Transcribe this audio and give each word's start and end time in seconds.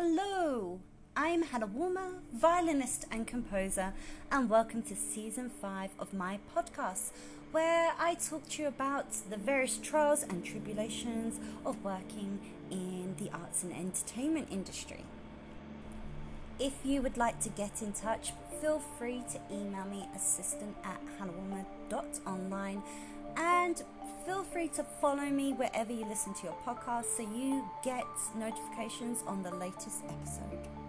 Hello, 0.00 0.78
I'm 1.16 1.42
Hannah 1.42 1.66
Woolmer, 1.66 2.20
violinist 2.32 3.04
and 3.10 3.26
composer, 3.26 3.94
and 4.30 4.48
welcome 4.48 4.80
to 4.82 4.94
season 4.94 5.50
five 5.50 5.90
of 5.98 6.14
my 6.14 6.38
podcast, 6.54 7.10
where 7.50 7.90
I 7.98 8.14
talk 8.14 8.48
to 8.50 8.62
you 8.62 8.68
about 8.68 9.10
the 9.28 9.36
various 9.36 9.76
trials 9.76 10.22
and 10.22 10.44
tribulations 10.44 11.40
of 11.66 11.82
working 11.82 12.38
in 12.70 13.16
the 13.18 13.28
arts 13.36 13.64
and 13.64 13.72
entertainment 13.72 14.46
industry. 14.52 15.04
If 16.60 16.74
you 16.84 17.02
would 17.02 17.16
like 17.16 17.40
to 17.40 17.48
get 17.48 17.82
in 17.82 17.92
touch, 17.92 18.30
feel 18.60 18.78
free 18.78 19.24
to 19.32 19.40
email 19.52 19.86
me 19.86 20.06
assistant 20.14 20.76
at 20.84 21.00
hannahwoolmer.online 21.18 22.84
and 23.36 23.82
to 24.74 24.84
follow 25.00 25.24
me 25.24 25.52
wherever 25.52 25.92
you 25.92 26.04
listen 26.06 26.34
to 26.34 26.44
your 26.44 26.56
podcast 26.66 27.04
so 27.16 27.22
you 27.22 27.64
get 27.84 28.04
notifications 28.36 29.22
on 29.26 29.42
the 29.42 29.54
latest 29.54 30.04
episode. 30.08 30.87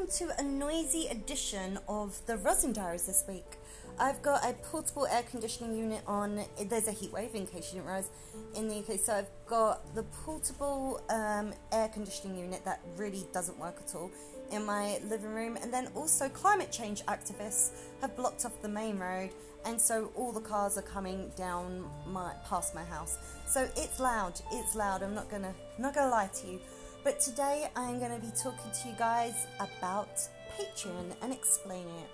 Welcome 0.00 0.26
to 0.28 0.40
a 0.40 0.42
noisy 0.42 1.08
edition 1.08 1.78
of 1.86 2.18
the 2.26 2.36
Rosin 2.38 2.72
Diaries 2.72 3.06
this 3.06 3.24
week. 3.28 3.58
I've 3.98 4.22
got 4.22 4.42
a 4.48 4.54
portable 4.54 5.06
air 5.06 5.22
conditioning 5.30 5.76
unit 5.76 6.02
on. 6.06 6.42
There's 6.68 6.88
a 6.88 6.92
heat 6.92 7.12
wave, 7.12 7.34
in 7.34 7.46
case 7.46 7.70
you 7.70 7.80
didn't 7.80 7.86
realize, 7.86 8.08
in 8.56 8.68
the 8.68 8.78
UK. 8.78 8.98
So 8.98 9.12
I've 9.14 9.28
got 9.46 9.94
the 9.94 10.04
portable 10.04 11.02
um, 11.10 11.52
air 11.72 11.88
conditioning 11.88 12.38
unit 12.38 12.64
that 12.64 12.80
really 12.96 13.26
doesn't 13.34 13.58
work 13.58 13.76
at 13.84 13.94
all 13.94 14.10
in 14.52 14.64
my 14.64 14.98
living 15.08 15.34
room, 15.34 15.58
and 15.60 15.72
then 15.72 15.88
also 15.94 16.28
climate 16.30 16.72
change 16.72 17.04
activists 17.04 17.70
have 18.00 18.16
blocked 18.16 18.46
off 18.46 18.62
the 18.62 18.68
main 18.68 18.98
road, 18.98 19.30
and 19.66 19.78
so 19.78 20.10
all 20.14 20.32
the 20.32 20.40
cars 20.40 20.78
are 20.78 20.82
coming 20.82 21.30
down 21.36 21.84
my 22.06 22.32
past 22.48 22.74
my 22.74 22.84
house. 22.84 23.18
So 23.46 23.68
it's 23.76 24.00
loud. 24.00 24.40
It's 24.52 24.74
loud. 24.74 25.02
I'm 25.02 25.14
not 25.14 25.30
gonna 25.30 25.52
not 25.78 25.94
gonna 25.94 26.10
lie 26.10 26.30
to 26.40 26.46
you. 26.46 26.60
But 27.02 27.18
today 27.18 27.66
I'm 27.74 27.98
going 27.98 28.12
to 28.12 28.20
be 28.20 28.32
talking 28.42 28.70
to 28.82 28.88
you 28.88 28.94
guys 28.98 29.46
about 29.58 30.20
Patreon 30.58 31.14
and 31.22 31.32
explaining 31.32 31.94
it. 31.96 32.10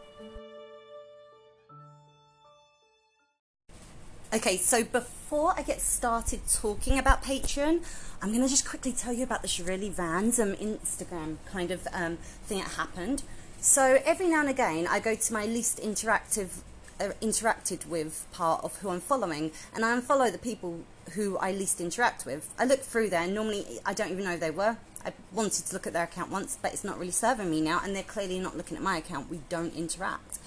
Okay, 4.32 4.56
so 4.56 4.84
before 4.84 5.54
I 5.56 5.62
get 5.62 5.80
started 5.80 6.40
talking 6.52 6.98
about 6.98 7.22
Patreon, 7.22 7.82
I'm 8.22 8.28
going 8.28 8.42
to 8.42 8.48
just 8.48 8.68
quickly 8.68 8.92
tell 8.92 9.12
you 9.12 9.24
about 9.24 9.42
this 9.42 9.58
really 9.58 9.90
random 9.90 10.54
Instagram 10.54 11.38
kind 11.50 11.72
of 11.72 11.88
um, 11.92 12.18
thing 12.44 12.58
that 12.58 12.72
happened. 12.72 13.24
So 13.60 13.98
every 14.04 14.28
now 14.28 14.40
and 14.40 14.48
again, 14.50 14.86
I 14.88 15.00
go 15.00 15.16
to 15.16 15.32
my 15.32 15.46
least 15.46 15.80
interactive 15.82 16.60
interacted 16.98 17.86
with 17.86 18.26
part 18.32 18.64
of 18.64 18.76
who 18.78 18.90
I'm 18.90 19.00
following, 19.00 19.52
and 19.74 19.84
I 19.84 19.98
unfollow 19.98 20.30
the 20.30 20.38
people 20.38 20.80
who 21.14 21.36
I 21.38 21.52
least 21.52 21.80
interact 21.80 22.26
with. 22.26 22.52
I 22.58 22.64
look 22.64 22.80
through 22.80 23.10
there, 23.10 23.22
and 23.22 23.34
normally 23.34 23.64
I 23.84 23.94
don't 23.94 24.10
even 24.10 24.24
know 24.24 24.32
who 24.32 24.38
they 24.38 24.50
were. 24.50 24.76
I 25.04 25.12
wanted 25.32 25.66
to 25.66 25.72
look 25.72 25.86
at 25.86 25.92
their 25.92 26.04
account 26.04 26.30
once, 26.30 26.58
but 26.60 26.72
it's 26.72 26.82
not 26.82 26.98
really 26.98 27.12
serving 27.12 27.50
me 27.50 27.60
now, 27.60 27.80
and 27.84 27.94
they're 27.94 28.02
clearly 28.02 28.40
not 28.40 28.56
looking 28.56 28.76
at 28.76 28.82
my 28.82 28.96
account. 28.96 29.30
We 29.30 29.40
don't 29.48 29.74
interact. 29.74 30.38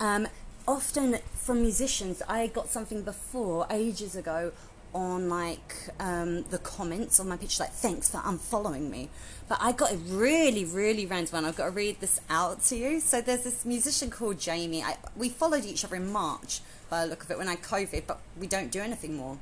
Um, 0.00 0.26
often 0.66 1.18
from 1.34 1.60
musicians, 1.62 2.22
I 2.28 2.48
got 2.48 2.68
something 2.68 3.02
before 3.02 3.66
ages 3.70 4.16
ago 4.16 4.52
on 4.94 5.28
like 5.28 5.74
um, 5.98 6.44
the 6.44 6.58
comments 6.58 7.18
on 7.18 7.28
my 7.28 7.36
picture, 7.36 7.64
like 7.64 7.72
thanks 7.72 8.08
for 8.08 8.18
unfollowing 8.18 8.88
me. 8.88 9.10
But 9.48 9.58
I 9.60 9.72
got 9.72 9.92
a 9.92 9.96
really, 9.96 10.64
really 10.64 11.04
random 11.04 11.32
one. 11.32 11.44
I've 11.44 11.56
got 11.56 11.66
to 11.66 11.70
read 11.70 12.00
this 12.00 12.20
out 12.30 12.62
to 12.64 12.76
you. 12.76 13.00
So 13.00 13.20
there's 13.20 13.42
this 13.42 13.64
musician 13.64 14.10
called 14.10 14.38
Jamie. 14.38 14.82
I, 14.82 14.96
we 15.16 15.28
followed 15.28 15.64
each 15.64 15.84
other 15.84 15.96
in 15.96 16.10
March 16.10 16.60
by 16.88 17.04
the 17.04 17.10
look 17.10 17.24
of 17.24 17.30
it 17.30 17.38
when 17.38 17.48
I 17.48 17.56
COVID, 17.56 18.04
but 18.06 18.20
we 18.38 18.46
don't 18.46 18.70
do 18.70 18.80
anything 18.80 19.16
more. 19.16 19.38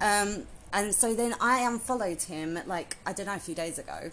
Um, 0.00 0.46
and 0.72 0.94
so 0.94 1.14
then 1.14 1.34
I 1.40 1.60
unfollowed 1.60 2.22
him 2.22 2.58
like 2.66 2.96
I 3.06 3.12
don't 3.12 3.26
know 3.26 3.34
a 3.34 3.38
few 3.38 3.54
days 3.54 3.78
ago, 3.78 4.10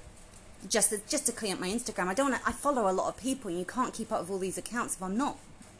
just 0.68 0.90
to, 0.90 1.00
just 1.08 1.26
to 1.28 1.32
clean 1.32 1.54
up 1.54 1.60
my 1.60 1.70
Instagram. 1.70 2.08
I 2.08 2.14
don't. 2.14 2.32
Wanna, 2.32 2.42
I 2.46 2.52
follow 2.52 2.90
a 2.90 2.94
lot 2.94 3.08
of 3.08 3.18
people, 3.18 3.50
and 3.50 3.58
you 3.58 3.66
can't 3.66 3.94
keep 3.94 4.12
up 4.12 4.22
with 4.22 4.30
all 4.30 4.40
these 4.40 4.58
accounts 4.58 4.96
if 4.96 5.02
I'm 5.02 5.18
not, 5.18 5.38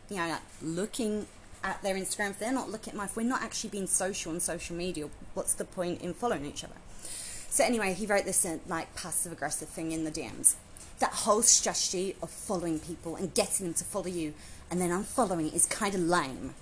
you 0.10 0.18
know, 0.18 0.30
like 0.30 0.42
looking 0.62 1.28
at 1.64 1.82
their 1.82 1.96
Instagram. 1.96 2.32
If 2.32 2.40
they're 2.40 2.52
not 2.52 2.70
looking 2.70 2.92
at 2.92 2.98
my, 2.98 3.06
if 3.06 3.16
we're 3.16 3.24
not 3.24 3.42
actually 3.42 3.70
being 3.72 3.88
social 3.88 4.32
on 4.32 4.40
social 4.40 4.76
media, 4.76 5.10
what's 5.34 5.54
the 5.54 5.66
point 5.66 6.02
in 6.02 6.14
following 6.14 6.46
each 6.46 6.64
other? 6.64 6.76
So 7.50 7.64
anyway, 7.64 7.94
he 7.94 8.06
wrote 8.06 8.26
this 8.26 8.46
uh, 8.46 8.60
like 8.68 8.96
passive 8.96 9.32
aggressive 9.32 9.70
thing 9.70 9.92
in 9.92 10.04
the 10.04 10.12
DMs. 10.12 10.56
That 11.00 11.12
whole 11.12 11.42
strategy 11.42 12.16
of 12.22 12.30
following 12.30 12.80
people 12.80 13.16
and 13.16 13.34
getting 13.34 13.66
them 13.66 13.74
to 13.76 13.84
follow 13.84 14.08
you 14.08 14.34
and 14.70 14.80
then 14.80 14.90
unfollowing 14.92 15.54
is 15.54 15.66
kind 15.66 15.96
of 15.96 16.02
lame. 16.02 16.54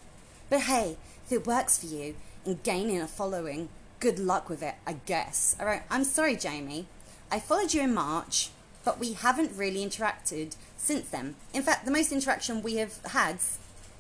But 0.50 0.62
hey, 0.62 0.98
if 1.26 1.32
it 1.32 1.48
works 1.48 1.78
for 1.78 1.88
you 1.88 2.16
and 2.46 2.64
gaining 2.64 3.02
a 3.02 3.08
following, 3.08 3.70
good 4.00 4.20
luck 4.20 4.50
with 4.50 4.64
it, 4.64 4.76
I 4.86 4.94
guess. 5.06 5.56
All 5.60 5.66
right, 5.66 5.84
I'm 5.90 6.04
sorry, 6.04 6.36
Jamie. 6.36 6.88
I 7.30 7.40
followed 7.40 7.74
you 7.74 7.82
in 7.82 7.94
March, 7.94 8.52
but 8.86 9.00
we 9.00 9.14
haven't 9.14 9.58
really 9.58 9.86
interacted 9.86 10.56
since 10.78 11.10
then. 11.10 11.36
In 11.54 11.64
fact, 11.64 11.84
the 11.84 11.92
most 11.92 12.12
interaction 12.12 12.62
we 12.62 12.76
have 12.76 13.04
had 13.08 13.40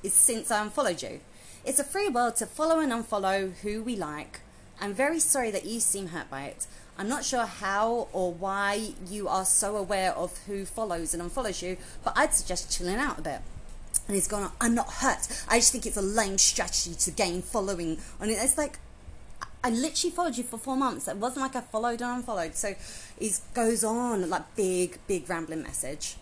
is 0.07 0.13
since 0.13 0.49
I 0.49 0.63
unfollowed 0.63 1.03
you. 1.03 1.19
It's 1.65 1.79
a 1.79 1.83
free 1.83 2.07
world 2.07 2.37
to 2.37 2.45
follow 2.45 2.79
and 2.79 2.91
unfollow 2.91 3.53
who 3.57 3.83
we 3.83 3.95
like. 3.95 4.39
I'm 4.79 4.93
very 4.93 5.19
sorry 5.19 5.51
that 5.51 5.65
you 5.65 5.79
seem 5.79 6.07
hurt 6.07 6.29
by 6.29 6.43
it. 6.45 6.65
I'm 6.97 7.09
not 7.09 7.25
sure 7.25 7.45
how 7.45 8.07
or 8.13 8.33
why 8.33 8.93
you 9.07 9.27
are 9.27 9.45
so 9.45 9.75
aware 9.75 10.13
of 10.13 10.37
who 10.47 10.65
follows 10.65 11.13
and 11.13 11.21
unfollows 11.21 11.61
you, 11.61 11.77
but 12.03 12.13
I'd 12.17 12.33
suggest 12.33 12.75
chilling 12.75 12.95
out 12.95 13.19
a 13.19 13.21
bit. 13.21 13.41
And 14.07 14.15
he's 14.15 14.27
gone, 14.27 14.51
I'm 14.61 14.73
not 14.73 14.89
hurt. 14.93 15.27
I 15.49 15.59
just 15.59 15.71
think 15.71 15.85
it's 15.85 15.97
a 15.97 16.01
lame 16.01 16.37
strategy 16.37 16.95
to 16.95 17.11
gain 17.11 17.41
following 17.41 17.97
it. 18.21 18.29
It's 18.29 18.57
like, 18.57 18.79
I 19.63 19.69
literally 19.69 20.15
followed 20.15 20.37
you 20.37 20.43
for 20.43 20.57
four 20.57 20.77
months. 20.77 21.07
It 21.07 21.17
wasn't 21.17 21.41
like 21.41 21.55
I 21.55 21.61
followed 21.61 22.01
and 22.01 22.19
unfollowed. 22.19 22.55
So 22.55 22.75
he 23.19 23.31
goes 23.53 23.83
on 23.83 24.29
like 24.29 24.55
big, 24.55 24.99
big 25.07 25.29
rambling 25.29 25.63
message. 25.63 26.15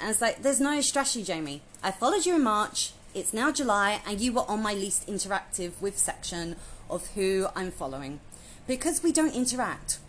And 0.00 0.10
it's 0.10 0.20
like, 0.20 0.42
there's 0.42 0.60
no 0.60 0.80
strategy, 0.80 1.22
Jamie. 1.22 1.62
I 1.82 1.92
followed 1.92 2.26
you 2.26 2.34
in 2.34 2.42
March. 2.42 2.92
It's 3.16 3.32
now 3.32 3.50
July, 3.50 4.02
and 4.06 4.20
you 4.20 4.30
were 4.34 4.44
on 4.46 4.62
my 4.62 4.74
least 4.74 5.06
interactive 5.06 5.80
with 5.80 5.96
section 5.96 6.54
of 6.90 7.06
who 7.14 7.46
I'm 7.56 7.70
following. 7.70 8.20
Because 8.66 9.02
we 9.02 9.10
don't 9.10 9.34
interact. 9.34 10.00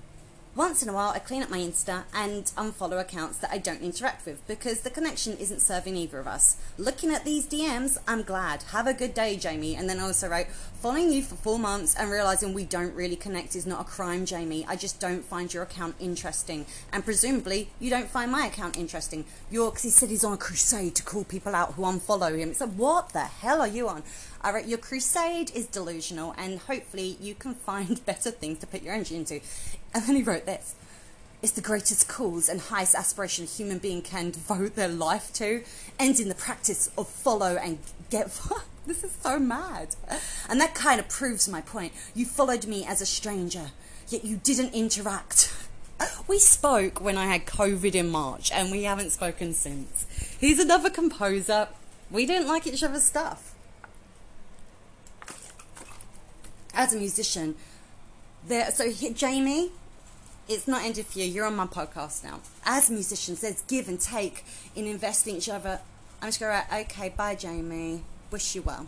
Once 0.57 0.81
in 0.81 0.90
a 0.90 0.94
while, 0.94 1.12
I 1.12 1.19
clean 1.19 1.44
up 1.44 1.51
my 1.51 1.59
Insta 1.59 2.06
and 2.16 2.45
unfollow 2.57 3.00
accounts 3.00 3.38
that 3.38 3.51
I 3.51 3.59
don't 3.59 3.84
interact 3.84 4.25
with 4.25 4.41
because 4.47 4.81
the 4.81 4.90
connection 4.90 5.38
isn't 5.38 5.62
serving 5.62 5.95
either 5.95 6.18
of 6.18 6.25
us. 6.25 6.57
Looking 6.79 7.12
at 7.12 7.23
these 7.23 7.45
DMs, 7.45 8.00
I'm 8.07 8.23
glad. 8.23 8.63
Have 8.72 8.88
a 8.88 8.94
good 8.96 9.13
day, 9.13 9.35
Jamie. 9.38 9.75
And 9.75 9.88
then 9.88 10.00
I 10.00 10.06
also 10.06 10.28
wrote, 10.28 10.47
following 10.81 11.13
you 11.13 11.22
for 11.22 11.35
four 11.35 11.59
months 11.59 11.94
and 11.94 12.09
realizing 12.09 12.56
we 12.56 12.66
don't 12.66 12.96
really 12.96 13.16
connect 13.16 13.56
is 13.56 13.67
not 13.67 13.81
a 13.81 13.84
crime, 13.84 14.25
Jamie. 14.25 14.66
I 14.67 14.75
just 14.75 15.00
don't 15.00 15.23
find 15.23 15.53
your 15.53 15.62
account 15.62 15.96
interesting. 16.00 16.66
And 16.91 17.06
presumably, 17.06 17.69
you 17.79 17.91
don't 17.91 18.09
find 18.09 18.31
my 18.31 18.47
account 18.47 18.78
interesting. 18.78 19.25
You're, 19.51 19.69
because 19.69 19.84
he 19.84 19.91
said 19.91 20.09
he's 20.09 20.23
on 20.23 20.34
a 20.34 20.38
crusade 20.38 20.96
to 20.96 21.03
call 21.03 21.23
people 21.23 21.53
out 21.53 21.73
who 21.73 21.84
unfollow 21.84 22.35
him. 22.35 22.50
It's 22.50 22.62
like, 22.62 22.72
what 22.72 23.09
the 23.09 23.19
hell 23.19 23.62
are 23.62 23.67
you 23.67 23.88
on? 23.90 24.01
All 24.44 24.53
right, 24.53 24.67
your 24.67 24.78
crusade 24.78 25.51
is 25.53 25.66
delusional, 25.66 26.34
and 26.38 26.59
hopefully 26.59 27.17
you 27.19 27.35
can 27.35 27.53
find 27.69 28.03
better 28.06 28.31
things 28.31 28.59
to 28.59 28.67
put 28.67 28.81
your 28.81 28.94
energy 28.94 29.16
into. 29.16 29.41
And 29.93 30.03
then 30.03 30.15
he 30.15 30.23
wrote 30.23 30.45
this. 30.45 30.75
It's 31.41 31.51
the 31.51 31.61
greatest 31.61 32.07
cause 32.07 32.49
and 32.49 32.59
highest 32.59 32.95
aspiration 32.95 33.45
a 33.45 33.47
human 33.47 33.77
being 33.77 34.01
can 34.01 34.31
devote 34.31 34.75
their 34.75 34.87
life 34.87 35.31
to, 35.33 35.63
ending 35.99 36.29
the 36.29 36.35
practice 36.35 36.89
of 36.97 37.07
follow 37.07 37.55
and 37.55 37.77
get. 38.09 38.27
this 38.87 39.03
is 39.03 39.11
so 39.21 39.37
mad. 39.37 39.95
And 40.49 40.59
that 40.59 40.73
kind 40.73 40.99
of 40.99 41.07
proves 41.09 41.47
my 41.47 41.61
point. 41.61 41.93
You 42.15 42.25
followed 42.25 42.65
me 42.65 42.85
as 42.85 43.01
a 43.01 43.05
stranger, 43.05 43.72
yet 44.09 44.25
you 44.25 44.37
didn't 44.37 44.73
interact. 44.73 45.53
We 46.28 46.37
spoke 46.37 47.01
when 47.01 47.17
I 47.17 47.25
had 47.25 47.47
COVID 47.47 47.95
in 47.95 48.09
March, 48.09 48.51
and 48.51 48.69
we 48.69 48.83
haven't 48.83 49.11
spoken 49.11 49.53
since. 49.53 50.05
He's 50.40 50.59
another 50.59 50.91
composer. 50.91 51.69
We 52.11 52.28
didn't 52.28 52.47
like 52.47 52.67
each 52.67 52.83
other's 52.83 53.03
stuff. 53.03 53.55
As 56.73 56.93
a 56.93 56.97
musician, 56.97 57.55
there. 58.47 58.69
So 58.72 58.91
Jamie, 58.91 59.72
it's 60.47 60.67
not 60.67 60.84
ended 60.84 61.05
for 61.05 61.20
you. 61.20 61.26
You're 61.26 61.46
on 61.46 61.55
my 61.55 61.67
podcast 61.67 62.23
now. 62.23 62.40
As 62.66 62.90
musicians, 62.90 63.41
there's 63.41 63.61
give 63.64 63.88
and 63.88 63.99
take 63.99 64.46
in 64.76 64.85
investing 64.85 65.35
each 65.35 65.49
other. 65.49 65.82
I'm 66.22 66.29
just 66.29 66.40
going 66.40 66.52
to 66.52 66.58
write, 66.72 66.85
okay, 66.85 67.09
bye, 67.09 67.35
Jamie. 67.35 68.03
Wish 68.32 68.55
you 68.55 68.61
well. 68.61 68.88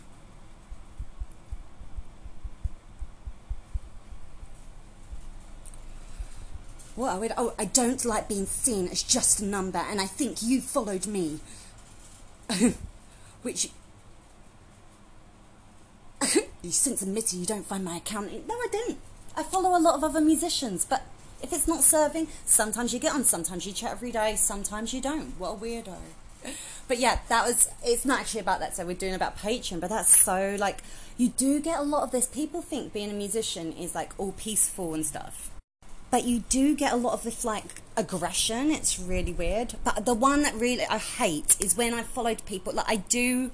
What 6.96 7.12
I 7.12 7.18
would, 7.18 7.32
oh, 7.36 7.54
I 7.58 7.64
don't 7.64 8.04
like 8.04 8.28
being 8.28 8.46
seen 8.46 8.88
as 8.88 9.02
just 9.02 9.40
a 9.40 9.44
number, 9.44 9.78
and 9.78 10.00
I 10.00 10.06
think 10.06 10.42
you 10.42 10.60
followed 10.60 11.06
me. 11.06 11.40
Which 13.42 13.70
you 16.62 16.70
since 16.70 17.00
admitted 17.00 17.38
you 17.38 17.46
don't 17.46 17.64
find 17.64 17.84
my 17.84 17.96
account. 17.96 18.30
No, 18.46 18.54
I 18.54 18.66
didn't. 18.70 18.98
I 19.36 19.42
follow 19.42 19.76
a 19.76 19.80
lot 19.80 19.94
of 19.94 20.04
other 20.04 20.20
musicians, 20.20 20.84
but 20.84 21.02
if 21.42 21.52
it's 21.52 21.68
not 21.68 21.82
serving, 21.82 22.28
sometimes 22.44 22.92
you 22.92 22.98
get 22.98 23.14
on, 23.14 23.24
sometimes 23.24 23.66
you 23.66 23.72
chat 23.72 23.92
every 23.92 24.12
day, 24.12 24.36
sometimes 24.36 24.92
you 24.92 25.00
don't. 25.00 25.38
What 25.38 25.50
a 25.50 25.56
weirdo. 25.56 25.96
But 26.88 26.98
yeah, 26.98 27.20
that 27.28 27.46
was, 27.46 27.68
it's 27.84 28.04
not 28.04 28.20
actually 28.20 28.40
about 28.40 28.60
that, 28.60 28.76
so 28.76 28.84
we're 28.84 28.94
doing 28.94 29.14
about 29.14 29.38
Patreon, 29.38 29.80
but 29.80 29.90
that's 29.90 30.16
so 30.16 30.56
like, 30.58 30.78
you 31.16 31.28
do 31.28 31.60
get 31.60 31.78
a 31.78 31.82
lot 31.82 32.02
of 32.02 32.10
this. 32.12 32.26
People 32.26 32.62
think 32.62 32.92
being 32.92 33.10
a 33.10 33.14
musician 33.14 33.72
is 33.72 33.94
like 33.94 34.12
all 34.18 34.32
peaceful 34.32 34.94
and 34.94 35.04
stuff. 35.04 35.50
But 36.10 36.24
you 36.24 36.40
do 36.48 36.74
get 36.74 36.92
a 36.92 36.96
lot 36.96 37.12
of 37.12 37.22
this 37.22 37.44
like 37.44 37.82
aggression. 37.96 38.70
It's 38.70 38.98
really 38.98 39.32
weird. 39.32 39.74
But 39.84 40.06
the 40.06 40.14
one 40.14 40.42
that 40.42 40.54
really 40.54 40.84
I 40.86 40.98
hate 40.98 41.56
is 41.60 41.76
when 41.76 41.94
I 41.94 42.02
followed 42.02 42.44
people. 42.46 42.72
Like 42.72 42.88
I 42.88 42.96
do 42.96 43.52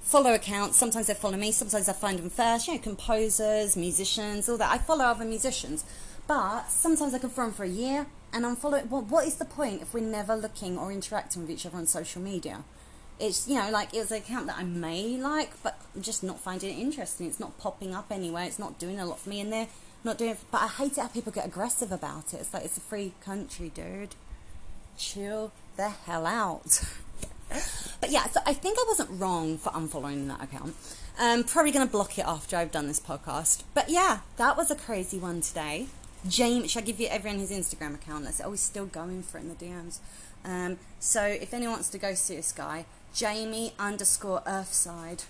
follow 0.00 0.34
accounts. 0.34 0.76
Sometimes 0.76 1.06
they 1.06 1.14
follow 1.14 1.36
me. 1.36 1.52
Sometimes 1.52 1.88
I 1.88 1.92
find 1.92 2.18
them 2.18 2.30
first. 2.30 2.66
You 2.66 2.74
know, 2.74 2.80
composers, 2.80 3.76
musicians, 3.76 4.48
all 4.48 4.56
that. 4.56 4.72
I 4.72 4.78
follow 4.78 5.04
other 5.04 5.24
musicians. 5.24 5.84
But 6.28 6.70
sometimes 6.70 7.14
I 7.14 7.18
can 7.18 7.30
follow 7.30 7.48
them 7.48 7.56
for 7.56 7.64
a 7.64 7.68
year 7.68 8.06
and 8.32 8.44
unfollow. 8.44 8.86
Well, 8.88 9.00
what 9.00 9.26
is 9.26 9.36
the 9.36 9.46
point 9.46 9.80
if 9.80 9.94
we're 9.94 10.00
never 10.04 10.36
looking 10.36 10.78
or 10.78 10.92
interacting 10.92 11.42
with 11.42 11.50
each 11.50 11.64
other 11.64 11.78
on 11.78 11.86
social 11.86 12.20
media? 12.20 12.64
It's 13.18 13.48
you 13.48 13.56
know 13.56 13.70
like 13.70 13.94
it's 13.94 14.12
an 14.12 14.18
account 14.18 14.46
that 14.46 14.58
I 14.58 14.62
may 14.62 15.16
like, 15.16 15.60
but 15.62 15.80
I'm 15.96 16.02
just 16.02 16.22
not 16.22 16.38
finding 16.38 16.78
it 16.78 16.80
interesting. 16.80 17.26
It's 17.26 17.40
not 17.40 17.58
popping 17.58 17.94
up 17.94 18.12
anywhere. 18.12 18.44
It's 18.44 18.58
not 18.58 18.78
doing 18.78 19.00
a 19.00 19.06
lot 19.06 19.18
for 19.18 19.30
me, 19.30 19.40
and 19.40 19.50
they're 19.50 19.68
not 20.04 20.18
doing. 20.18 20.32
It, 20.32 20.38
but 20.52 20.60
I 20.60 20.68
hate 20.68 20.92
it 20.92 21.00
how 21.00 21.08
people 21.08 21.32
get 21.32 21.46
aggressive 21.46 21.90
about 21.90 22.34
it. 22.34 22.40
It's 22.40 22.52
like 22.52 22.64
it's 22.64 22.76
a 22.76 22.82
free 22.82 23.14
country, 23.24 23.72
dude. 23.74 24.14
Chill 24.98 25.50
the 25.76 25.88
hell 25.88 26.26
out. 26.26 26.84
but 28.00 28.10
yeah, 28.10 28.26
so 28.26 28.40
I 28.44 28.52
think 28.52 28.78
I 28.78 28.84
wasn't 28.86 29.18
wrong 29.18 29.56
for 29.56 29.70
unfollowing 29.70 30.28
that 30.28 30.42
account. 30.42 30.76
I'm 31.18 31.42
probably 31.42 31.72
going 31.72 31.86
to 31.86 31.90
block 31.90 32.18
it 32.18 32.26
after 32.26 32.56
I've 32.56 32.70
done 32.70 32.86
this 32.86 33.00
podcast. 33.00 33.64
But 33.74 33.88
yeah, 33.88 34.20
that 34.36 34.56
was 34.56 34.70
a 34.70 34.76
crazy 34.76 35.18
one 35.18 35.40
today. 35.40 35.88
James, 36.26 36.70
should 36.70 36.82
I 36.82 36.86
give 36.86 37.00
you 37.00 37.08
everyone 37.08 37.38
his 37.38 37.50
Instagram 37.50 37.94
account? 37.94 38.24
That's 38.24 38.40
always 38.40 38.60
still 38.60 38.86
going 38.86 39.22
for 39.22 39.38
it 39.38 39.42
in 39.42 39.48
the 39.48 39.54
DMs. 39.54 39.98
Um, 40.44 40.78
so 40.98 41.22
if 41.22 41.52
anyone 41.54 41.74
wants 41.74 41.88
to 41.90 41.98
go 41.98 42.14
see 42.14 42.36
this 42.36 42.52
guy, 42.52 42.86
Jamie 43.14 43.72
underscore 43.78 44.42
Earthside. 44.46 45.24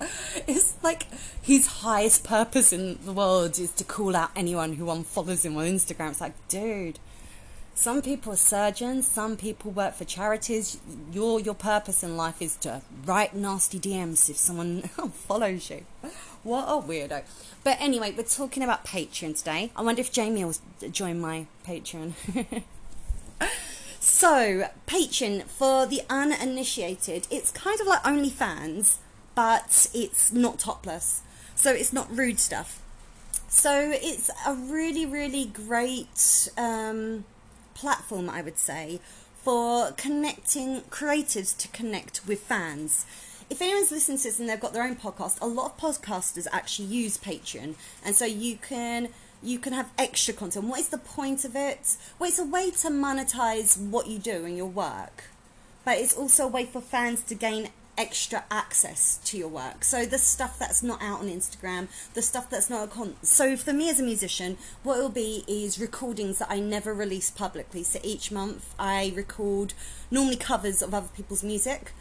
It's 0.46 0.74
like 0.82 1.06
his 1.40 1.66
highest 1.66 2.24
purpose 2.24 2.72
in 2.72 2.98
the 3.04 3.12
world 3.12 3.58
is 3.58 3.70
to 3.72 3.84
call 3.84 4.14
out 4.16 4.30
anyone 4.36 4.74
who 4.74 4.86
unfollows 4.86 5.44
him 5.44 5.56
on 5.56 5.64
Instagram. 5.64 6.10
It's 6.10 6.20
like, 6.20 6.34
dude, 6.48 6.98
some 7.74 8.02
people 8.02 8.32
are 8.32 8.36
surgeons, 8.36 9.06
some 9.06 9.36
people 9.36 9.70
work 9.70 9.94
for 9.94 10.04
charities. 10.04 10.78
Your 11.12 11.40
your 11.40 11.54
purpose 11.54 12.02
in 12.02 12.16
life 12.16 12.42
is 12.42 12.56
to 12.56 12.82
write 13.06 13.34
nasty 13.34 13.80
DMs 13.80 14.28
if 14.28 14.36
someone 14.36 14.82
follows 15.12 15.70
you. 15.70 15.84
What 16.44 16.66
a 16.68 16.86
weirdo. 16.86 17.22
But 17.64 17.78
anyway, 17.80 18.12
we're 18.14 18.22
talking 18.22 18.62
about 18.62 18.84
Patreon 18.84 19.38
today. 19.38 19.72
I 19.74 19.82
wonder 19.82 20.02
if 20.02 20.12
Jamie 20.12 20.44
will 20.44 20.54
join 20.90 21.18
my 21.18 21.46
Patreon. 21.66 22.12
so, 23.98 24.68
Patreon, 24.86 25.44
for 25.44 25.86
the 25.86 26.02
uninitiated, 26.10 27.26
it's 27.30 27.50
kind 27.50 27.80
of 27.80 27.86
like 27.86 28.02
OnlyFans, 28.02 28.96
but 29.34 29.86
it's 29.94 30.32
not 30.32 30.58
topless. 30.58 31.22
So, 31.54 31.72
it's 31.72 31.94
not 31.94 32.14
rude 32.14 32.38
stuff. 32.38 32.82
So, 33.48 33.92
it's 33.94 34.30
a 34.46 34.52
really, 34.54 35.06
really 35.06 35.46
great 35.46 36.50
um, 36.58 37.24
platform, 37.72 38.28
I 38.28 38.42
would 38.42 38.58
say, 38.58 39.00
for 39.42 39.92
connecting 39.92 40.82
creatives 40.90 41.56
to 41.56 41.68
connect 41.68 42.26
with 42.26 42.40
fans 42.40 43.06
if 43.50 43.60
anyone's 43.60 43.90
listening 43.90 44.18
to 44.18 44.24
this 44.24 44.40
and 44.40 44.48
they've 44.48 44.60
got 44.60 44.72
their 44.72 44.84
own 44.84 44.96
podcast, 44.96 45.40
a 45.40 45.46
lot 45.46 45.72
of 45.72 45.76
podcasters 45.78 46.46
actually 46.52 46.88
use 46.88 47.18
Patreon, 47.18 47.74
and 48.04 48.14
so 48.14 48.24
you 48.24 48.56
can 48.56 49.08
you 49.42 49.58
can 49.58 49.74
have 49.74 49.90
extra 49.98 50.32
content. 50.32 50.64
What 50.64 50.80
is 50.80 50.88
the 50.88 50.98
point 50.98 51.44
of 51.44 51.54
it? 51.54 51.96
Well, 52.18 52.30
it's 52.30 52.38
a 52.38 52.44
way 52.44 52.70
to 52.70 52.88
monetize 52.88 53.78
what 53.78 54.06
you 54.06 54.18
do 54.18 54.44
and 54.44 54.56
your 54.56 54.66
work, 54.66 55.24
but 55.84 55.98
it's 55.98 56.16
also 56.16 56.44
a 56.44 56.48
way 56.48 56.64
for 56.64 56.80
fans 56.80 57.22
to 57.24 57.34
gain 57.34 57.68
extra 57.96 58.44
access 58.50 59.18
to 59.24 59.38
your 59.38 59.48
work. 59.48 59.84
So 59.84 60.04
the 60.04 60.18
stuff 60.18 60.58
that's 60.58 60.82
not 60.82 61.02
out 61.02 61.20
on 61.20 61.28
Instagram, 61.28 61.88
the 62.14 62.22
stuff 62.22 62.50
that's 62.50 62.70
not 62.70 62.84
a 62.84 62.86
con. 62.88 63.16
So 63.22 63.56
for 63.56 63.72
me 63.72 63.88
as 63.90 64.00
a 64.00 64.02
musician, 64.02 64.56
what 64.82 64.98
it'll 64.98 65.10
be 65.10 65.44
is 65.46 65.78
recordings 65.78 66.38
that 66.38 66.50
I 66.50 66.60
never 66.60 66.92
release 66.92 67.30
publicly. 67.30 67.82
So 67.82 68.00
each 68.02 68.32
month 68.32 68.74
I 68.78 69.12
record 69.14 69.74
normally 70.10 70.36
covers 70.36 70.82
of 70.82 70.94
other 70.94 71.08
people's 71.14 71.44
music. 71.44 71.92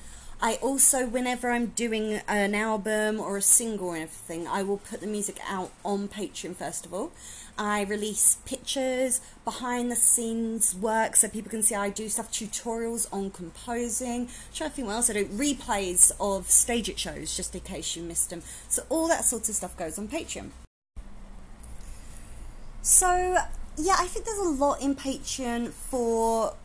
I 0.44 0.56
also, 0.56 1.08
whenever 1.08 1.52
I'm 1.52 1.68
doing 1.68 2.20
an 2.28 2.54
album 2.54 3.18
or 3.18 3.38
a 3.38 3.42
single 3.42 3.88
or 3.88 3.96
anything, 3.96 4.46
I 4.46 4.62
will 4.62 4.78
put 4.78 5.00
the 5.00 5.08
music 5.08 5.40
out 5.48 5.72
on 5.86 6.10
Patreon 6.10 6.58
first 6.58 6.86
of 6.86 6.94
all. 6.94 7.14
I 7.58 7.84
release 7.84 8.40
pictures, 8.46 9.22
behind 9.46 9.90
the 9.90 9.96
scenes 9.96 10.76
work 10.76 11.16
so 11.16 11.30
people 11.30 11.50
can 11.50 11.64
see 11.64 11.76
I 11.76 11.90
do 11.90 12.10
stuff, 12.10 12.30
tutorials 12.30 13.08
on 13.14 13.32
composing. 13.32 14.28
Try 14.54 14.68
to 14.68 14.74
think 14.74 14.88
what 14.88 14.96
else 14.96 15.10
I 15.10 15.14
do. 15.14 15.26
Replays 15.28 16.12
of 16.20 16.48
StageIt 16.48 16.98
shows 16.98 17.38
just 17.38 17.56
in 17.56 17.62
case 17.62 17.96
you 17.96 18.04
missed 18.04 18.30
them. 18.30 18.42
So 18.68 18.84
all 18.90 19.08
that 19.08 19.24
sort 19.24 19.48
of 19.48 19.56
stuff 19.56 19.78
goes 19.78 19.98
on 19.98 20.10
Patreon. 20.10 20.50
So 22.82 23.38
yeah, 23.78 23.96
I 23.98 24.08
think 24.08 24.26
there's 24.26 24.40
a 24.40 24.50
lot 24.50 24.82
in 24.82 24.94
Patreon 24.94 25.70
for 25.70 26.56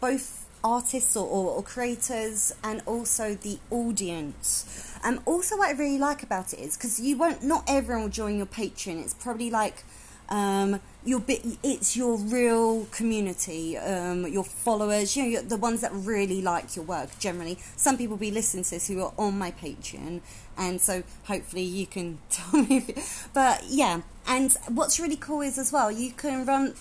both 0.00 0.41
artists 0.64 1.16
or, 1.16 1.26
or, 1.26 1.56
or, 1.56 1.62
creators 1.62 2.54
and 2.62 2.82
also 2.86 3.34
the 3.34 3.58
audience. 3.70 4.96
And 5.04 5.18
um, 5.18 5.24
also, 5.26 5.56
what 5.58 5.68
I 5.68 5.72
really 5.72 5.98
like 5.98 6.22
about 6.22 6.52
it 6.52 6.60
is 6.60 6.76
because 6.76 7.00
you 7.00 7.16
won't, 7.16 7.42
not 7.42 7.64
everyone 7.66 8.04
will 8.04 8.10
join 8.10 8.36
your 8.36 8.46
Patreon. 8.46 9.02
It's 9.02 9.14
probably 9.14 9.50
like 9.50 9.84
um, 10.28 10.80
your 11.04 11.20
bit, 11.20 11.44
it's 11.62 11.96
your 11.96 12.16
real 12.16 12.86
community, 12.86 13.76
um, 13.76 14.26
your 14.26 14.44
followers, 14.44 15.16
you 15.16 15.32
know, 15.32 15.42
the 15.42 15.56
ones 15.56 15.80
that 15.80 15.90
really 15.92 16.40
like 16.40 16.76
your 16.76 16.84
work. 16.84 17.18
Generally, 17.18 17.58
some 17.76 17.98
people 17.98 18.16
be 18.16 18.30
listening 18.30 18.64
to 18.64 18.70
this 18.70 18.88
who 18.88 19.02
are 19.02 19.12
on 19.18 19.38
my 19.38 19.50
Patreon, 19.50 20.20
and 20.56 20.80
so 20.80 21.02
hopefully 21.24 21.62
you 21.62 21.86
can 21.86 22.18
tell 22.30 22.62
me. 22.62 22.78
If, 22.78 23.28
but 23.34 23.64
yeah, 23.68 24.02
and 24.26 24.56
what's 24.68 25.00
really 25.00 25.16
cool 25.16 25.40
is 25.40 25.58
as 25.58 25.72
well 25.72 25.90
you 25.90 26.12
can 26.12 26.46
run 26.46 26.74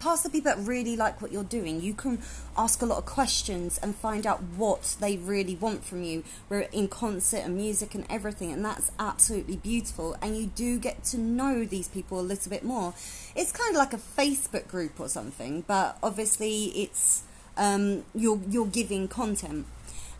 past 0.00 0.22
the 0.22 0.30
people 0.30 0.54
that 0.54 0.66
really 0.66 0.96
like 0.96 1.20
what 1.20 1.32
you're 1.32 1.44
doing, 1.44 1.80
you 1.80 1.94
can 1.94 2.20
ask 2.56 2.82
a 2.82 2.86
lot 2.86 2.98
of 2.98 3.06
questions 3.06 3.78
and 3.78 3.94
find 3.94 4.26
out 4.26 4.42
what 4.56 4.96
they 5.00 5.16
really 5.16 5.56
want 5.56 5.84
from 5.84 6.02
you. 6.02 6.24
We're 6.48 6.68
in 6.72 6.88
concert 6.88 7.38
and 7.38 7.56
music 7.56 7.94
and 7.94 8.04
everything, 8.08 8.52
and 8.52 8.64
that's 8.64 8.90
absolutely 8.98 9.56
beautiful. 9.56 10.16
And 10.22 10.36
you 10.36 10.46
do 10.46 10.78
get 10.78 11.04
to 11.04 11.18
know 11.18 11.64
these 11.64 11.88
people 11.88 12.20
a 12.20 12.22
little 12.22 12.50
bit 12.50 12.64
more. 12.64 12.94
It's 13.34 13.52
kind 13.52 13.70
of 13.70 13.76
like 13.76 13.92
a 13.92 13.98
Facebook 13.98 14.68
group 14.68 15.00
or 15.00 15.08
something, 15.08 15.64
but 15.66 15.98
obviously 16.02 16.66
it's 16.66 17.22
um, 17.56 18.04
you're 18.14 18.40
you're 18.48 18.66
giving 18.66 19.08
content. 19.08 19.66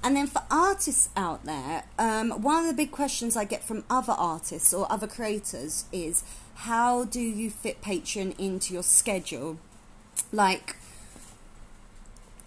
And 0.03 0.14
then 0.17 0.29
for 0.29 0.43
artists 0.50 1.09
out 1.17 1.45
there, 1.45 1.85
um, 1.99 2.31
one 2.43 2.62
of 2.62 2.69
the 2.69 2.75
big 2.75 2.93
questions 2.93 3.37
I 3.37 3.45
get 3.45 3.64
from 3.64 3.83
other 3.91 4.12
artists 4.12 4.73
or 4.73 4.91
other 4.91 5.09
creators 5.09 5.87
is 5.91 6.23
how 6.55 7.05
do 7.05 7.21
you 7.21 7.50
fit 7.50 7.83
Patreon 7.83 8.38
into 8.38 8.75
your 8.75 8.83
schedule? 8.83 9.59
Like 10.33 10.77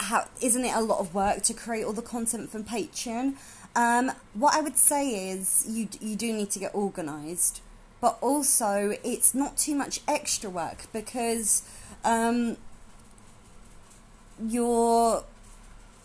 how 0.01 0.25
isn't 0.42 0.66
it 0.66 0.75
a 0.75 0.82
lot 0.82 1.00
of 1.00 1.13
work 1.13 1.44
to 1.44 1.54
create 1.54 1.84
all 1.84 1.94
the 1.94 2.01
content 2.01 2.50
from 2.50 2.63
Patreon? 2.63 3.36
Um, 3.75 4.12
what 4.34 4.56
I 4.56 4.62
would 4.62 4.78
say 4.78 5.30
is 5.30 5.66
you 5.68 5.88
you 6.00 6.16
do 6.16 6.34
need 6.34 6.50
to 6.51 6.60
get 6.60 6.74
organised, 6.74 7.62
but 8.01 8.18
also 8.22 8.96
it's 9.04 9.34
not 9.34 9.58
too 9.58 9.75
much 9.75 10.01
extra 10.08 10.50
work 10.50 10.92
because 10.92 11.63
um, 12.04 12.58
your 14.46 15.24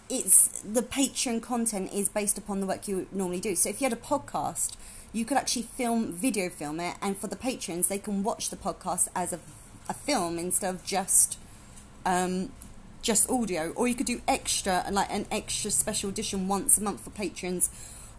it's 0.08 0.60
the 0.60 0.82
Patreon 0.82 1.42
content 1.42 1.92
is 1.92 2.08
based 2.08 2.38
upon 2.38 2.60
the 2.60 2.66
work 2.66 2.86
you 2.86 3.06
normally 3.10 3.40
do. 3.40 3.56
So 3.56 3.70
if 3.70 3.80
you 3.80 3.86
had 3.86 3.92
a 3.92 4.00
podcast, 4.00 4.76
you 5.12 5.24
could 5.24 5.36
actually 5.36 5.62
film 5.62 6.12
video 6.12 6.48
film 6.48 6.78
it, 6.80 6.96
and 7.00 7.16
for 7.16 7.26
the 7.26 7.36
patrons, 7.36 7.88
they 7.88 7.98
can 7.98 8.22
watch 8.22 8.50
the 8.50 8.56
podcast 8.56 9.08
as 9.16 9.32
a, 9.32 9.40
a 9.88 9.94
film 9.94 10.38
instead 10.38 10.74
of 10.74 10.84
just 10.84 11.38
um, 12.06 12.50
just 13.02 13.28
audio, 13.28 13.72
or 13.76 13.86
you 13.86 13.94
could 13.94 14.06
do 14.06 14.22
extra 14.26 14.82
and 14.86 14.94
like 14.94 15.10
an 15.10 15.26
extra 15.30 15.70
special 15.70 16.08
edition 16.08 16.48
once 16.48 16.78
a 16.78 16.82
month 16.82 17.00
for 17.02 17.10
patrons 17.10 17.68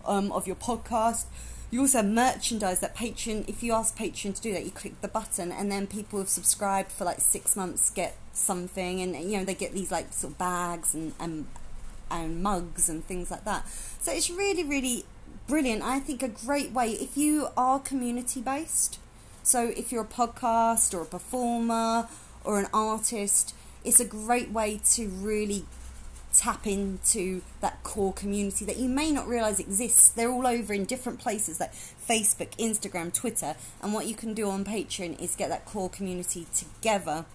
um, 0.05 0.31
of 0.31 0.45
your 0.45 0.55
podcast. 0.55 1.25
You 1.71 1.81
also 1.81 1.97
have 1.97 2.07
merchandise 2.07 2.79
that 2.79 2.95
Patreon, 2.95 3.49
if 3.49 3.61
you 3.61 3.73
ask 3.73 3.97
Patreon 3.97 4.35
to 4.35 4.41
do 4.41 4.53
that, 4.53 4.63
you 4.63 4.71
click 4.71 5.01
the 5.01 5.09
button 5.09 5.51
and 5.51 5.69
then 5.69 5.85
people 5.85 6.11
who 6.11 6.19
have 6.19 6.29
subscribed 6.29 6.91
for 6.91 7.03
like 7.03 7.19
six 7.19 7.57
months 7.57 7.89
get 7.89 8.15
something 8.31 9.01
and 9.01 9.15
you 9.29 9.37
know 9.37 9.43
they 9.43 9.55
get 9.55 9.73
these 9.73 9.91
like 9.91 10.13
sort 10.13 10.33
of 10.33 10.37
bags 10.37 10.93
and, 10.93 11.13
and, 11.19 11.45
and 12.09 12.41
mugs 12.41 12.87
and 12.87 13.03
things 13.05 13.31
like 13.31 13.43
that. 13.43 13.67
So 13.99 14.13
it's 14.13 14.29
really, 14.29 14.63
really 14.63 15.03
brilliant. 15.47 15.81
I 15.81 15.99
think 15.99 16.23
a 16.23 16.29
great 16.29 16.71
way 16.71 16.91
if 16.91 17.17
you 17.17 17.47
are 17.57 17.79
community 17.79 18.39
based. 18.41 18.99
So 19.43 19.71
if 19.75 19.91
you're 19.91 20.03
a 20.03 20.07
podcast 20.07 20.93
or 20.93 21.01
a 21.01 21.05
performer 21.05 22.07
or 22.45 22.59
an 22.59 22.67
artist, 22.73 23.53
it's 23.87 24.01
a 24.01 24.05
great 24.05 24.51
way 24.51 24.81
to 24.91 25.07
really 25.07 25.65
tap 26.33 26.67
into 26.67 27.41
that 27.61 27.81
core 27.83 28.11
community 28.11 28.65
that 28.65 28.77
you 28.77 28.89
may 28.89 29.11
not 29.11 29.27
realize 29.27 29.59
exists. 29.59 30.09
They're 30.09 30.29
all 30.29 30.45
over 30.45 30.73
in 30.73 30.83
different 30.83 31.19
places 31.19 31.59
like 31.59 31.73
Facebook, 31.73 32.49
Instagram, 32.57 33.13
Twitter. 33.13 33.55
And 33.81 33.93
what 33.93 34.05
you 34.05 34.13
can 34.13 34.33
do 34.33 34.49
on 34.49 34.65
Patreon 34.65 35.19
is 35.21 35.35
get 35.35 35.49
that 35.49 35.65
core 35.65 35.89
community 35.89 36.45
together. 36.53 37.25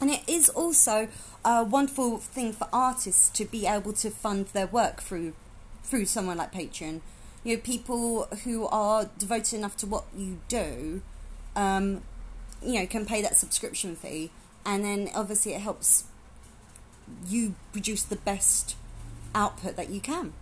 And 0.00 0.10
it 0.10 0.22
is 0.26 0.48
also 0.48 1.08
a 1.44 1.62
wonderful 1.62 2.16
thing 2.16 2.54
for 2.54 2.66
artists 2.72 3.28
to 3.30 3.44
be 3.44 3.66
able 3.66 3.92
to 3.92 4.10
fund 4.10 4.46
their 4.46 4.66
work 4.66 5.02
through 5.02 5.34
through 5.82 6.06
someone 6.06 6.38
like 6.38 6.52
Patreon. 6.52 7.00
You 7.44 7.56
know, 7.56 7.62
people 7.62 8.26
who 8.44 8.66
are 8.68 9.10
devoted 9.18 9.54
enough 9.54 9.76
to 9.78 9.86
what 9.86 10.04
you 10.16 10.40
do, 10.48 11.02
um, 11.54 12.02
you 12.62 12.80
know, 12.80 12.86
can 12.86 13.04
pay 13.04 13.20
that 13.22 13.36
subscription 13.36 13.96
fee, 13.96 14.30
and 14.70 14.84
then 14.84 15.10
obviously 15.16 15.52
it 15.52 15.60
helps 15.60 16.04
you 17.26 17.56
produce 17.72 18.04
the 18.04 18.14
best 18.14 18.76
output 19.34 19.74
that 19.74 19.90
you 19.90 20.00
can. 20.00 20.32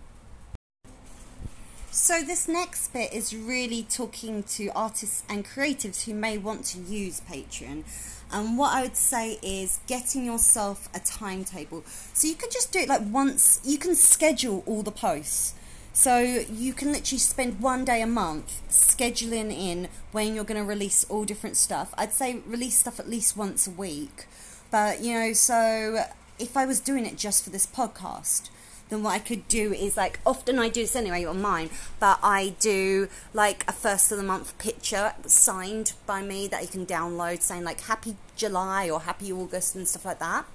So, 1.89 2.21
this 2.21 2.47
next 2.47 2.93
bit 2.93 3.11
is 3.11 3.35
really 3.35 3.81
talking 3.81 4.43
to 4.43 4.67
artists 4.75 5.23
and 5.27 5.43
creatives 5.43 6.05
who 6.05 6.13
may 6.13 6.37
want 6.37 6.63
to 6.65 6.79
use 6.79 7.21
Patreon. 7.21 7.83
And 8.31 8.55
what 8.59 8.75
I 8.75 8.83
would 8.83 8.95
say 8.95 9.39
is 9.41 9.79
getting 9.87 10.23
yourself 10.23 10.87
a 10.93 10.99
timetable. 10.99 11.83
So, 12.13 12.27
you 12.27 12.35
can 12.35 12.51
just 12.51 12.71
do 12.71 12.79
it 12.79 12.87
like 12.87 13.01
once, 13.09 13.59
you 13.63 13.79
can 13.79 13.95
schedule 13.95 14.61
all 14.67 14.83
the 14.83 14.91
posts. 14.91 15.55
So, 15.99 16.19
you 16.19 16.71
can 16.71 16.93
literally 16.93 17.19
spend 17.19 17.59
one 17.59 17.83
day 17.83 18.01
a 18.01 18.07
month 18.07 18.61
scheduling 18.69 19.51
in 19.51 19.89
when 20.13 20.33
you're 20.33 20.45
going 20.45 20.61
to 20.61 20.65
release 20.65 21.03
all 21.09 21.25
different 21.25 21.57
stuff. 21.57 21.93
I'd 21.97 22.13
say 22.13 22.39
release 22.47 22.77
stuff 22.77 23.01
at 23.01 23.09
least 23.09 23.35
once 23.35 23.67
a 23.67 23.71
week. 23.71 24.25
But, 24.71 25.01
you 25.01 25.13
know, 25.13 25.33
so 25.33 26.05
if 26.39 26.55
I 26.55 26.65
was 26.65 26.79
doing 26.79 27.05
it 27.05 27.17
just 27.17 27.43
for 27.43 27.49
this 27.49 27.67
podcast, 27.67 28.49
then 28.87 29.03
what 29.03 29.11
I 29.11 29.19
could 29.19 29.45
do 29.49 29.73
is 29.73 29.97
like 29.97 30.21
often 30.25 30.57
I 30.57 30.69
do 30.69 30.83
this 30.83 30.95
anyway 30.95 31.25
on 31.25 31.41
mine, 31.41 31.69
but 31.99 32.17
I 32.23 32.55
do 32.61 33.09
like 33.33 33.65
a 33.67 33.73
first 33.73 34.09
of 34.13 34.17
the 34.17 34.23
month 34.23 34.57
picture 34.57 35.15
signed 35.25 35.91
by 36.05 36.21
me 36.21 36.47
that 36.47 36.61
you 36.61 36.69
can 36.69 36.85
download 36.85 37.41
saying 37.41 37.65
like 37.65 37.81
happy 37.81 38.15
July 38.37 38.89
or 38.89 39.01
happy 39.01 39.33
August 39.33 39.75
and 39.75 39.85
stuff 39.85 40.05
like 40.05 40.19
that. 40.19 40.45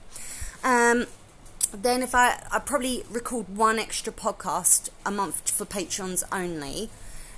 Um, 0.64 1.06
then 1.82 2.02
if 2.02 2.14
I 2.14 2.42
I 2.52 2.58
probably 2.58 3.04
record 3.10 3.56
one 3.56 3.78
extra 3.78 4.12
podcast 4.12 4.90
a 5.04 5.10
month 5.10 5.50
for 5.50 5.64
patrons 5.64 6.24
only, 6.32 6.90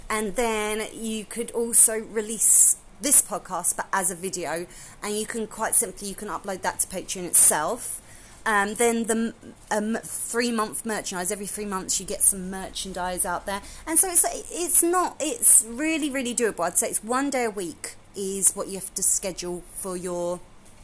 and 0.09 0.37
then 0.37 0.89
you 0.93 1.25
could 1.25 1.51
also 1.53 1.99
release 1.99 2.77
this 3.01 3.21
podcast 3.21 3.77
but 3.77 3.87
as 3.93 4.11
a 4.11 4.15
video, 4.15 4.67
and 5.03 5.17
you 5.19 5.27
can 5.27 5.47
quite 5.47 5.75
simply 5.75 6.09
you 6.09 6.15
can 6.15 6.29
upload 6.29 6.63
that 6.63 6.81
to 6.81 6.87
Patreon 6.87 7.25
itself 7.25 8.01
um, 8.47 8.75
then 8.75 9.05
the 9.05 9.35
um, 9.73 9.99
three 10.03 10.53
month 10.53 10.87
merchandise. 10.87 11.33
Every 11.33 11.47
three 11.47 11.65
months, 11.65 11.99
you 11.99 12.07
get 12.07 12.23
some 12.23 12.49
merchandise 12.49 13.27
out 13.27 13.45
there, 13.45 13.61
and 13.87 13.99
so 13.99 14.09
it's 14.09 14.25
it's 14.53 14.83
not 14.85 15.17
it's 15.19 15.67
really 15.69 16.09
really 16.11 16.35
doable. 16.35 16.61
I'd 16.61 16.79
say 16.79 16.89
it's 16.89 17.03
one 17.03 17.29
day 17.29 17.45
a 17.45 17.51
week 17.51 17.97
is 18.15 18.55
what 18.55 18.69
you 18.69 18.75
have 18.75 18.95
to 18.95 19.03
schedule 19.03 19.65
for 19.75 19.97
your 19.97 20.39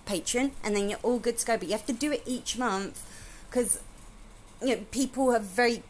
Patreon, 0.06 0.50
and 0.64 0.74
then 0.74 0.90
you're 0.90 0.98
all 1.04 1.20
good 1.20 1.38
to 1.38 1.46
go. 1.46 1.56
But 1.56 1.68
you 1.68 1.72
have 1.72 1.86
to 1.86 1.92
do 1.92 2.10
it 2.10 2.24
each 2.26 2.58
month 2.58 3.00
because 3.52 3.80
you 4.62 4.68
know 4.68 4.82
people 4.90 5.32
have 5.32 5.42
very 5.42 5.82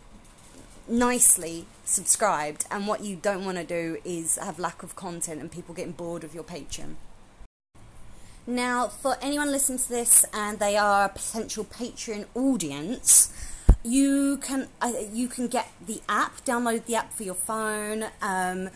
nicely 0.88 1.66
subscribed, 1.85 2.66
and 2.71 2.87
what 2.87 3.02
you 3.02 3.14
don't 3.14 3.45
want 3.45 3.57
to 3.57 3.64
do 3.64 3.99
is 4.04 4.37
have 4.37 4.59
lack 4.59 4.83
of 4.83 4.97
content 4.97 5.40
and 5.40 5.50
people 5.50 5.75
getting 5.75 5.92
bored 5.92 6.25
of 6.25 6.35
your 6.35 6.42
Patreon. 6.42 6.95
Now, 8.45 8.88
for 8.88 9.16
anyone 9.23 9.52
listening 9.52 9.78
to 9.78 9.88
this 9.88 10.25
and 10.35 10.59
they 10.59 10.76
are 10.76 11.04
a 11.04 11.09
potential 11.09 11.64
Patreon 11.64 12.26
audience, 12.35 13.33
you 13.85 14.38
can 14.38 14.69
uh, 14.81 14.92
you 15.12 15.28
can 15.28 15.47
get 15.47 15.69
the 15.87 16.00
app, 16.09 16.45
download 16.45 16.87
the 16.87 16.97
app 16.97 17.12
for 17.12 17.23
your 17.23 17.37
phone, 17.37 18.07
um, 18.21 18.71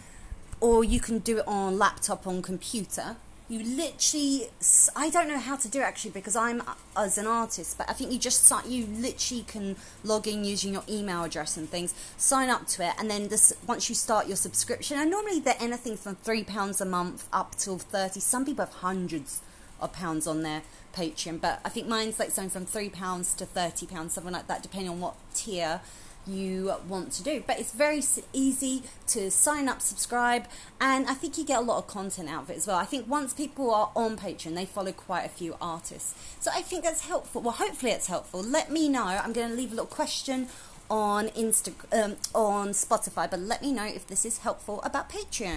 or 0.61 0.85
you 0.85 1.01
can 1.01 1.19
do 1.19 1.39
it 1.39 1.49
on 1.49 1.77
laptop 1.77 2.27
on 2.27 2.41
computer. 2.41 3.17
You 3.49 3.63
literally, 3.63 4.49
I 4.97 5.09
don't 5.09 5.29
know 5.29 5.39
how 5.39 5.55
to 5.55 5.69
do 5.69 5.79
it 5.79 5.85
actually 5.85 6.11
because 6.11 6.35
I'm 6.35 6.63
uh, 6.63 6.75
as 6.97 7.17
an 7.17 7.29
artist, 7.29 7.79
but 7.79 7.89
I 7.89 7.93
think 7.93 8.11
you 8.11 8.19
just 8.19 8.53
you 8.67 8.87
literally 8.87 9.45
can 9.47 9.77
log 10.03 10.27
in 10.27 10.45
using 10.45 10.73
your 10.73 10.83
email 10.89 11.23
address 11.23 11.57
and 11.57 11.69
things, 11.69 11.95
sign 12.17 12.51
up 12.51 12.67
to 12.69 12.85
it, 12.85 12.95
and 12.99 13.09
then 13.09 13.29
this 13.29 13.53
once 13.65 13.89
you 13.89 13.95
start 13.95 14.27
your 14.27 14.37
subscription, 14.37 14.99
and 14.99 15.13
normally 15.13 15.39
they're 15.39 15.55
anything 15.61 15.97
from 15.97 16.17
three 16.17 16.43
pounds 16.43 16.81
a 16.81 16.85
month 16.85 17.29
up 17.33 17.55
till 17.55 17.79
thirty. 17.79 18.19
Some 18.19 18.45
people 18.45 18.65
have 18.65 18.75
hundreds 18.75 19.43
of 19.81 19.93
pounds 19.93 20.27
on 20.27 20.43
their 20.43 20.63
Patreon, 20.93 21.41
but 21.41 21.61
I 21.65 21.69
think 21.69 21.87
mine's 21.87 22.19
like 22.19 22.33
something 22.33 22.51
from 22.51 22.67
three 22.67 22.89
pounds 22.89 23.33
to 23.35 23.47
thirty 23.47 23.87
pounds, 23.87 24.15
something 24.15 24.33
like 24.33 24.49
that, 24.49 24.65
depending 24.65 24.91
on 24.91 25.01
what 25.01 25.15
tier 25.35 25.83
you 26.27 26.75
want 26.89 27.13
to 27.13 27.23
do. 27.23 27.43
But 27.47 27.59
it's 27.59 27.73
very 27.73 28.03
easy 28.33 28.83
to 29.09 29.31
sign 29.31 29.69
up, 29.69 29.81
subscribe, 29.81 30.47
and 30.81 31.07
I 31.07 31.15
think 31.15 31.39
you 31.39 31.45
get 31.45 31.59
a 31.59 31.63
lot 31.63 31.79
of 31.79 31.87
content 31.87 32.29
out 32.29 32.45
of 32.45 32.51
it 32.51 32.57
as 32.57 32.67
well. 32.67 32.77
I 32.77 32.85
think 32.85 33.09
once 33.09 33.33
people 33.33 33.73
are 33.73 33.91
on 33.95 34.17
Patreon, 34.17 34.55
they 34.55 34.67
follow 34.67 34.93
quite 34.93 35.25
a 35.25 35.29
few 35.29 35.57
artists. 35.61 36.15
So 36.41 36.51
I 36.55 36.63
think 36.63 36.85
that's 36.85 37.07
helpful. 37.07 37.43
Well, 37.43 37.55
hopefully 37.55 37.93
it's 37.93 38.07
helpful. 38.07 38.43
Let 38.43 38.71
me 38.71 38.89
know. 38.89 39.05
I'm 39.05 39.33
going 39.33 39.51
to 39.51 39.55
leave 39.55 39.73
a 39.73 39.75
little 39.75 39.87
question 39.87 40.49
on 40.89 41.29
Instagram, 41.29 42.05
um, 42.05 42.17
on 42.35 42.69
Spotify, 42.69 43.29
but 43.31 43.41
let 43.41 43.63
me 43.63 43.73
know 43.73 43.87
if 43.87 44.07
this 44.07 44.25
is 44.25 44.39
helpful 44.39 44.81
about 44.83 45.11
Patreon. 45.11 45.57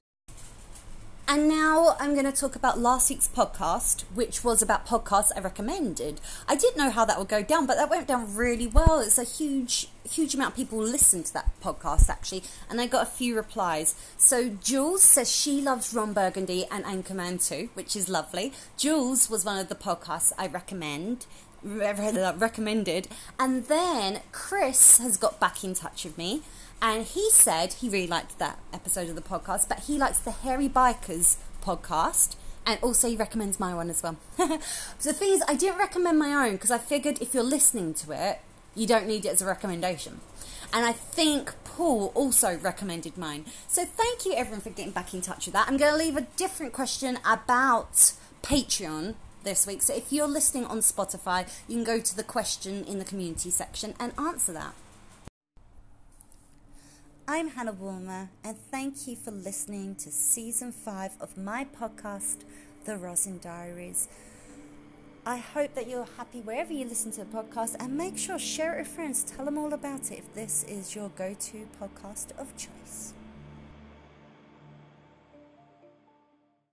And 1.32 1.48
now 1.48 1.96
I'm 2.00 2.14
going 2.14 2.26
to 2.26 2.32
talk 2.32 2.56
about 2.56 2.80
last 2.80 3.08
week's 3.08 3.28
podcast, 3.28 4.02
which 4.16 4.44
was 4.44 4.64
about 4.64 4.88
podcasts 4.88 5.30
I 5.36 5.42
recommended. 5.42 6.20
I 6.48 6.56
didn't 6.56 6.78
know 6.78 6.90
how 6.90 7.06
that 7.06 7.20
would 7.20 7.28
go 7.28 7.44
down, 7.44 7.68
but 7.68 7.78
that 7.78 7.88
went 7.88 8.08
down 8.08 8.36
really 8.36 8.66
well. 8.66 9.00
It's 9.00 9.20
a 9.20 9.24
huge, 9.24 9.90
huge 10.10 10.34
amount 10.34 10.54
of 10.54 10.56
people 10.56 10.80
listened 10.80 11.28
to 11.28 11.34
that 11.34 11.52
podcast 11.64 12.10
actually, 12.10 12.42
and 12.68 12.82
I 12.82 12.88
got 12.88 13.04
a 13.04 13.12
few 13.12 13.36
replies. 13.36 13.94
So 14.18 14.50
Jules 14.50 15.04
says 15.04 15.32
she 15.32 15.62
loves 15.62 15.94
Ron 15.94 16.14
Burgundy 16.14 16.66
and 16.72 16.84
Anchorman 16.84 17.48
too, 17.48 17.70
which 17.76 17.96
is 17.96 18.10
lovely. 18.10 18.52
Jules 18.76 19.30
was 19.30 19.46
one 19.46 19.60
of 19.60 19.70
the 19.70 19.76
podcasts 19.76 20.32
I 20.36 20.48
recommend 20.48 21.28
recommended, 21.64 23.08
and 23.38 23.66
then 23.66 24.22
Chris 24.32 24.98
has 24.98 25.18
got 25.18 25.40
back 25.40 25.64
in 25.64 25.76
touch 25.76 26.06
with 26.06 26.18
me 26.18 26.42
and 26.82 27.06
he 27.06 27.30
said 27.32 27.74
he 27.74 27.90
really 27.90 28.08
liked 28.08 28.40
that 28.40 28.60
episode 28.74 29.10
of 29.10 29.16
the 29.16 29.22
podcast, 29.22 29.68
but 29.68 29.82
he 29.82 29.98
likes 29.98 30.20
the 30.20 30.32
Hairy 30.32 30.70
Bikers 30.70 31.38
podcast. 31.62 32.36
And 32.66 32.80
also, 32.82 33.10
he 33.10 33.16
recommends 33.16 33.60
my 33.60 33.74
one 33.74 33.90
as 33.90 34.04
well. 34.04 34.18
so 34.38 34.48
the 35.04 35.14
thing 35.14 35.34
is, 35.34 35.44
I 35.48 35.56
didn't 35.56 35.80
recommend 35.80 36.20
my 36.20 36.48
own 36.48 36.54
because 36.54 36.72
I 36.72 36.78
figured 36.78 37.22
if 37.22 37.34
you're 37.34 37.44
listening 37.44 37.94
to 37.96 38.12
it, 38.12 38.40
you 38.76 38.86
don't 38.86 39.08
need 39.08 39.26
it 39.26 39.30
as 39.30 39.42
a 39.42 39.46
recommendation. 39.46 40.22
And 40.72 40.86
I 40.86 40.92
think 40.92 41.54
Paul 41.64 42.12
also 42.14 42.58
recommended 42.58 43.18
mine. 43.18 43.46
So 43.68 43.86
thank 43.86 44.26
you 44.26 44.34
everyone 44.34 44.62
for 44.62 44.70
getting 44.70 44.92
back 44.92 45.14
in 45.14 45.22
touch 45.22 45.48
with 45.48 45.54
that. 45.54 45.68
I'm 45.68 45.78
going 45.78 45.92
to 45.92 45.98
leave 45.98 46.16
a 46.16 46.28
different 46.38 46.74
question 46.74 47.18
about 47.26 48.14
Patreon 48.44 49.16
this 49.44 49.66
week. 49.66 49.82
So 49.82 49.96
if 49.96 50.14
you're 50.14 50.28
listening 50.28 50.66
on 50.66 50.80
Spotify, 50.80 51.50
you 51.68 51.76
can 51.76 51.84
go 51.84 52.00
to 52.00 52.16
the 52.16 52.24
question 52.24 52.84
in 52.84 53.00
the 53.00 53.06
community 53.06 53.50
section 53.50 53.96
and 54.00 54.12
answer 54.18 54.54
that. 54.54 54.76
I'm 57.32 57.50
Hannah 57.50 57.74
Woolmer, 57.74 58.30
and 58.44 58.58
thank 58.72 59.08
you 59.08 59.16
for 59.16 59.30
listening 59.30 59.94
to 59.98 60.12
season 60.12 60.72
five 60.72 61.12
of 61.22 61.38
my 61.38 61.64
podcast, 61.64 62.38
The 62.86 62.98
Rosin 62.98 63.38
Diaries. 63.38 64.08
I 65.28 65.38
hope 65.38 65.76
that 65.76 65.88
you're 65.88 66.08
happy 66.18 66.42
wherever 66.42 66.74
you 66.74 66.86
listen 66.86 67.12
to 67.12 67.20
the 67.20 67.26
podcast, 67.28 67.76
and 67.80 67.96
make 67.96 68.18
sure 68.18 68.40
share 68.40 68.74
it 68.74 68.80
with 68.80 68.88
friends. 68.88 69.24
Tell 69.24 69.46
them 69.46 69.60
all 69.60 69.72
about 69.76 70.12
it 70.12 70.18
if 70.18 70.34
this 70.34 70.64
is 70.64 70.96
your 70.96 71.10
go-to 71.10 71.68
podcast 71.80 72.36
of 72.36 72.58
choice. 72.58 73.14